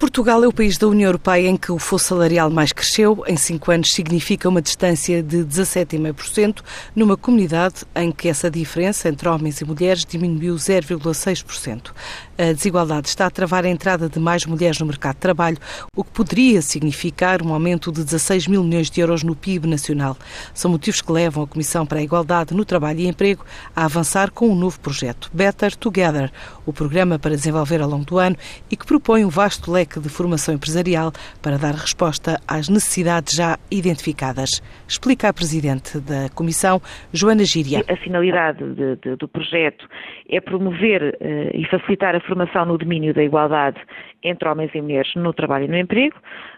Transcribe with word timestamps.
Portugal 0.00 0.42
é 0.42 0.48
o 0.48 0.52
país 0.52 0.78
da 0.78 0.88
União 0.88 1.08
Europeia 1.08 1.46
em 1.46 1.58
que 1.58 1.70
o 1.70 1.78
fosso 1.78 2.06
salarial 2.06 2.48
mais 2.48 2.72
cresceu. 2.72 3.22
Em 3.26 3.36
cinco 3.36 3.70
anos 3.70 3.92
significa 3.92 4.48
uma 4.48 4.62
distância 4.62 5.22
de 5.22 5.44
17,5%, 5.44 6.62
numa 6.96 7.18
comunidade 7.18 7.84
em 7.94 8.10
que 8.10 8.26
essa 8.26 8.50
diferença 8.50 9.10
entre 9.10 9.28
homens 9.28 9.60
e 9.60 9.64
mulheres 9.66 10.06
diminuiu 10.06 10.54
0,6%. 10.54 11.90
A 12.38 12.54
desigualdade 12.54 13.08
está 13.08 13.26
a 13.26 13.30
travar 13.30 13.66
a 13.66 13.68
entrada 13.68 14.08
de 14.08 14.18
mais 14.18 14.46
mulheres 14.46 14.80
no 14.80 14.86
mercado 14.86 15.16
de 15.16 15.20
trabalho, 15.20 15.58
o 15.94 16.02
que 16.02 16.10
poderia 16.10 16.62
significar 16.62 17.42
um 17.42 17.52
aumento 17.52 17.92
de 17.92 18.02
16 18.02 18.46
mil 18.46 18.64
milhões 18.64 18.88
de 18.88 19.02
euros 19.02 19.22
no 19.22 19.36
PIB 19.36 19.68
nacional. 19.68 20.16
São 20.54 20.70
motivos 20.70 21.02
que 21.02 21.12
levam 21.12 21.42
a 21.42 21.46
Comissão 21.46 21.84
para 21.84 21.98
a 21.98 22.02
Igualdade 22.02 22.54
no 22.54 22.64
Trabalho 22.64 23.00
e 23.00 23.06
Emprego 23.06 23.44
a 23.76 23.84
avançar 23.84 24.30
com 24.30 24.48
um 24.48 24.54
novo 24.54 24.80
projeto, 24.80 25.30
Better 25.34 25.76
Together, 25.76 26.32
o 26.64 26.72
programa 26.72 27.18
para 27.18 27.36
desenvolver 27.36 27.82
ao 27.82 27.90
longo 27.90 28.06
do 28.06 28.16
ano 28.16 28.36
e 28.70 28.76
que 28.78 28.86
propõe 28.86 29.22
um 29.26 29.28
vasto 29.28 29.70
leque 29.70 29.89
de 29.98 30.08
formação 30.08 30.54
empresarial 30.54 31.10
para 31.42 31.56
dar 31.56 31.72
resposta 31.72 32.38
às 32.46 32.68
necessidades 32.68 33.34
já 33.34 33.58
identificadas. 33.70 34.62
Explica 34.86 35.28
a 35.28 35.32
Presidente 35.32 35.98
da 35.98 36.28
Comissão, 36.34 36.80
Joana 37.12 37.44
Gíria. 37.44 37.82
A 37.88 37.96
finalidade 37.96 38.62
de, 38.74 38.96
de, 38.96 39.16
do 39.16 39.26
projeto 39.26 39.88
é 40.28 40.40
promover 40.40 41.02
uh, 41.02 41.16
e 41.56 41.64
facilitar 41.70 42.14
a 42.14 42.20
formação 42.20 42.66
no 42.66 42.78
domínio 42.78 43.14
da 43.14 43.24
igualdade 43.24 43.80
entre 44.22 44.48
homens 44.48 44.70
e 44.74 44.80
mulheres 44.80 45.10
no 45.14 45.32
trabalho 45.32 45.64
e 45.64 45.68
no 45.68 45.78
emprego, 45.78 46.16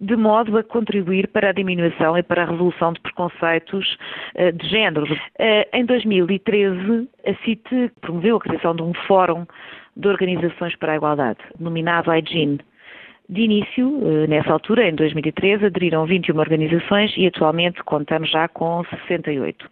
de 0.00 0.16
modo 0.16 0.58
a 0.58 0.64
contribuir 0.64 1.28
para 1.28 1.50
a 1.50 1.52
diminuição 1.52 2.18
e 2.18 2.22
para 2.22 2.42
a 2.42 2.46
resolução 2.46 2.92
de 2.92 3.00
preconceitos 3.00 3.96
uh, 4.34 4.52
de 4.52 4.68
género. 4.68 5.04
Uh, 5.04 5.64
em 5.72 5.84
2013, 5.84 7.08
a 7.26 7.34
CIT 7.44 7.92
promoveu 8.00 8.36
a 8.36 8.40
criação 8.40 8.74
de 8.74 8.82
um 8.82 8.92
fórum 9.06 9.46
de 9.96 10.08
organizações 10.08 10.74
para 10.76 10.92
a 10.92 10.96
igualdade, 10.96 11.38
denominado 11.58 12.12
IGENE, 12.12 12.58
de 13.28 13.40
início, 13.40 14.00
eh, 14.02 14.26
nessa 14.26 14.52
altura, 14.52 14.88
em 14.88 14.94
2013, 14.94 15.66
aderiram 15.66 16.04
21 16.06 16.38
organizações 16.38 17.12
e 17.16 17.26
atualmente 17.26 17.82
contamos 17.84 18.30
já 18.30 18.48
com 18.48 18.84
68. 18.84 19.68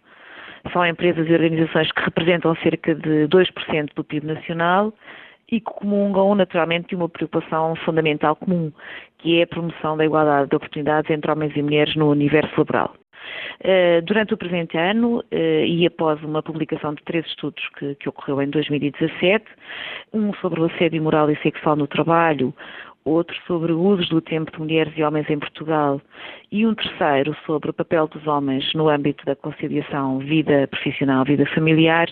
São 0.71 0.85
empresas 0.85 1.27
e 1.27 1.33
organizações 1.33 1.91
que 1.91 2.01
representam 2.01 2.55
cerca 2.55 2.95
de 2.95 3.27
2% 3.27 3.93
do 3.95 4.03
PIB 4.03 4.25
nacional 4.27 4.93
e 5.51 5.59
que 5.59 5.65
comungam 5.65 6.33
naturalmente 6.33 6.89
de 6.89 6.95
uma 6.95 7.09
preocupação 7.09 7.75
fundamental 7.85 8.35
comum, 8.35 8.71
que 9.19 9.39
é 9.39 9.43
a 9.43 9.47
promoção 9.47 9.97
da 9.97 10.05
igualdade 10.05 10.49
de 10.49 10.55
oportunidades 10.55 11.11
entre 11.11 11.29
homens 11.29 11.55
e 11.55 11.61
mulheres 11.61 11.95
no 11.95 12.09
universo 12.09 12.53
laboral. 12.57 12.95
Eh, 13.61 14.01
durante 14.01 14.33
o 14.33 14.37
presente 14.37 14.77
ano 14.77 15.23
eh, 15.31 15.65
e 15.65 15.85
após 15.85 16.21
uma 16.23 16.41
publicação 16.41 16.93
de 16.93 17.03
três 17.03 17.25
estudos 17.27 17.63
que, 17.77 17.95
que 17.95 18.09
ocorreu 18.09 18.41
em 18.41 18.49
2017, 18.49 19.45
um 20.13 20.33
sobre 20.35 20.59
o 20.59 20.65
assédio 20.65 21.01
moral 21.01 21.29
e 21.29 21.37
sexual 21.37 21.75
no 21.75 21.87
trabalho, 21.87 22.53
outro 23.05 23.35
sobre 23.45 23.71
usos 23.71 24.09
do 24.09 24.21
tempo 24.21 24.51
de 24.51 24.59
mulheres 24.59 24.93
e 24.95 25.03
homens 25.03 25.29
em 25.29 25.39
Portugal 25.39 26.01
e 26.51 26.65
um 26.65 26.73
terceiro 26.73 27.35
sobre 27.45 27.69
o 27.69 27.73
papel 27.73 28.07
dos 28.07 28.25
homens 28.27 28.73
no 28.73 28.89
âmbito 28.89 29.25
da 29.25 29.35
conciliação 29.35 30.19
vida 30.19 30.67
profissional, 30.67 31.25
vida 31.25 31.45
familiar, 31.47 32.09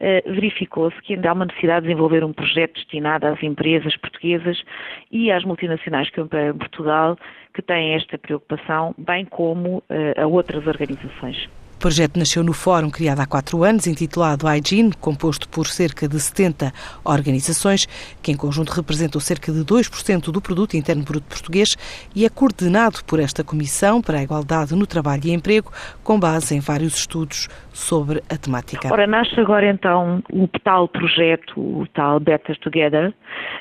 eh, 0.00 0.22
verificou-se 0.26 1.00
que 1.02 1.14
ainda 1.14 1.30
há 1.30 1.32
uma 1.32 1.46
necessidade 1.46 1.82
de 1.82 1.88
desenvolver 1.88 2.24
um 2.24 2.32
projeto 2.32 2.74
destinado 2.74 3.26
às 3.26 3.42
empresas 3.42 3.96
portuguesas 3.96 4.62
e 5.10 5.30
às 5.30 5.44
multinacionais 5.44 6.10
que 6.10 6.20
operam 6.20 6.54
em 6.54 6.58
Portugal 6.58 7.16
que 7.54 7.62
têm 7.62 7.94
esta 7.94 8.18
preocupação, 8.18 8.94
bem 8.98 9.24
como 9.24 9.82
eh, 9.88 10.14
a 10.20 10.26
outras 10.26 10.66
organizações. 10.66 11.48
O 11.74 11.78
projeto 11.84 12.18
nasceu 12.18 12.42
no 12.42 12.52
fórum 12.52 12.88
criado 12.88 13.20
há 13.20 13.26
quatro 13.26 13.62
anos, 13.62 13.86
intitulado 13.86 14.46
IGEN, 14.48 14.90
composto 15.00 15.48
por 15.48 15.66
cerca 15.66 16.08
de 16.08 16.18
70 16.18 16.72
organizações, 17.04 17.86
que 18.22 18.32
em 18.32 18.36
conjunto 18.36 18.70
representam 18.70 19.20
cerca 19.20 19.52
de 19.52 19.60
2% 19.60 20.32
do 20.32 20.40
produto 20.40 20.76
interno 20.76 21.04
bruto 21.04 21.26
português 21.28 21.76
e 22.14 22.24
é 22.24 22.28
coordenado 22.30 23.04
por 23.06 23.20
esta 23.20 23.44
Comissão 23.44 24.00
para 24.00 24.18
a 24.18 24.22
Igualdade 24.22 24.74
no 24.74 24.86
Trabalho 24.86 25.22
e 25.26 25.32
Emprego, 25.32 25.70
com 26.02 26.18
base 26.18 26.56
em 26.56 26.60
vários 26.60 26.96
estudos 26.96 27.48
sobre 27.72 28.22
a 28.30 28.36
temática. 28.36 28.88
Ora, 28.90 29.06
nasce 29.06 29.38
agora 29.38 29.68
então 29.68 30.22
o 30.32 30.48
tal 30.62 30.88
projeto, 30.88 31.58
o 31.58 31.86
tal 31.92 32.20
Better 32.20 32.58
Together, 32.60 33.12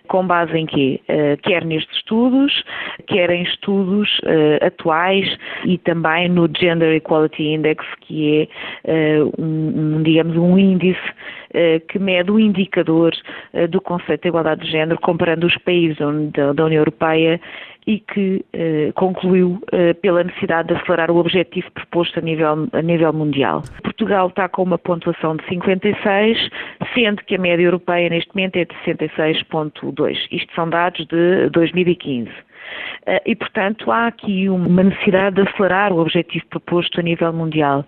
com 0.07 0.25
base 0.25 0.55
em 0.55 0.65
quê? 0.65 1.01
Uh, 1.09 1.41
quer 1.41 1.65
nestes 1.65 1.95
estudos, 1.97 2.63
quer 3.07 3.29
em 3.31 3.43
estudos 3.43 4.09
uh, 4.19 4.65
atuais 4.65 5.27
e 5.65 5.77
também 5.77 6.29
no 6.29 6.47
Gender 6.55 6.95
Equality 6.95 7.43
Index, 7.43 7.83
que 8.07 8.49
é 8.83 9.21
uh, 9.21 9.31
um, 9.37 9.97
um, 9.97 10.03
digamos, 10.03 10.35
um 10.37 10.57
índice 10.57 10.99
que 11.87 11.99
mede 11.99 12.31
o 12.31 12.39
indicador 12.39 13.13
do 13.69 13.79
conceito 13.79 14.23
de 14.23 14.29
igualdade 14.29 14.65
de 14.65 14.71
género 14.71 14.99
comparando 14.99 15.45
os 15.45 15.55
países 15.59 15.95
da, 16.31 16.51
da 16.51 16.65
União 16.65 16.79
Europeia 16.79 17.39
e 17.85 17.99
que 17.99 18.45
eh, 18.53 18.91
concluiu 18.95 19.61
eh, 19.71 19.93
pela 19.93 20.23
necessidade 20.23 20.69
de 20.69 20.75
acelerar 20.75 21.11
o 21.11 21.17
objetivo 21.17 21.69
proposto 21.71 22.19
a 22.19 22.21
nível, 22.21 22.67
a 22.71 22.81
nível 22.81 23.13
mundial. 23.13 23.61
Portugal 23.83 24.27
está 24.27 24.47
com 24.47 24.63
uma 24.63 24.77
pontuação 24.77 25.35
de 25.35 25.45
56, 25.47 26.49
sendo 26.93 27.23
que 27.23 27.35
a 27.35 27.39
média 27.39 27.63
europeia 27.63 28.09
neste 28.09 28.33
momento 28.33 28.57
é 28.57 28.65
de 28.65 28.75
66,2. 28.85 30.17
Isto 30.31 30.53
são 30.55 30.69
dados 30.69 31.05
de 31.07 31.49
2015. 31.49 32.29
Eh, 33.05 33.21
e, 33.25 33.35
portanto, 33.35 33.91
há 33.91 34.07
aqui 34.07 34.49
uma 34.49 34.83
necessidade 34.83 35.35
de 35.35 35.49
acelerar 35.49 35.91
o 35.91 35.99
objetivo 35.99 36.45
proposto 36.49 36.99
a 36.99 37.03
nível 37.03 37.33
mundial, 37.33 37.85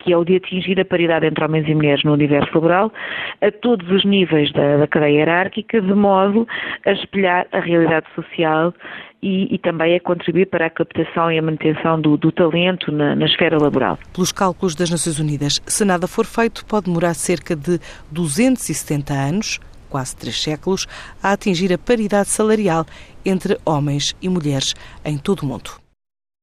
que 0.00 0.12
é 0.12 0.16
o 0.16 0.24
de 0.24 0.36
atingir 0.36 0.80
a 0.80 0.84
paridade 0.84 1.26
entre 1.26 1.44
homens 1.44 1.68
e 1.68 1.74
mulheres 1.74 2.04
no 2.04 2.12
universo 2.12 2.50
laboral, 2.54 2.92
a 3.40 3.50
todos 3.50 3.88
os 3.90 4.04
níveis 4.04 4.52
da, 4.52 4.78
da 4.78 4.86
cadeia 4.86 5.18
hierárquica, 5.18 5.80
de 5.80 5.94
modo 5.94 6.46
a 6.84 6.92
espelhar 6.92 7.46
a 7.52 7.60
realidade 7.60 8.06
social 8.14 8.74
e, 9.22 9.54
e, 9.54 9.58
também 9.58 9.96
a 9.96 10.00
contribuir 10.00 10.46
para 10.46 10.66
a 10.66 10.70
captação 10.70 11.30
e 11.30 11.38
a 11.38 11.42
manutenção 11.42 12.00
do, 12.00 12.16
do 12.16 12.30
talento 12.30 12.92
na, 12.92 13.16
na, 13.16 13.26
esfera 13.26 13.60
laboral. 13.60 13.98
Pelos 14.12 14.32
cálculos 14.32 14.74
das 14.74 14.90
Nações 14.90 15.18
Unidas, 15.18 15.60
se 15.66 15.84
nada 15.84 16.06
for 16.06 16.24
feito, 16.24 16.64
pode 16.64 16.86
demorar 16.86 17.14
cerca 17.14 17.56
de 17.56 17.80
270 18.12 19.12
anos 19.12 19.60
quase 19.88 20.14
três 20.14 20.40
séculos, 20.40 20.86
a 21.22 21.32
atingir 21.32 21.72
a 21.72 21.78
paridade 21.78 22.28
salarial 22.28 22.84
entre 23.24 23.58
homens 23.64 24.14
e 24.20 24.28
mulheres 24.28 24.74
em 25.04 25.16
todo 25.16 25.40
o 25.40 25.46
mundo. 25.46 25.87